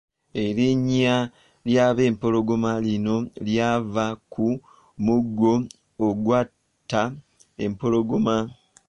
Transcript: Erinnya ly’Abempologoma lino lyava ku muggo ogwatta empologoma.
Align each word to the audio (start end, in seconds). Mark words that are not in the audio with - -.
Erinnya 0.43 1.15
ly’Abempologoma 1.69 2.71
lino 2.85 3.15
lyava 3.47 4.05
ku 4.31 4.47
muggo 5.05 5.53
ogwatta 6.07 7.03
empologoma. 7.65 8.35